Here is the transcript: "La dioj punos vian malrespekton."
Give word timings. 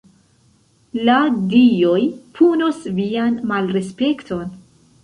"La 1.09 1.17
dioj 1.51 2.01
punos 2.41 2.81
vian 2.99 3.39
malrespekton." 3.55 4.55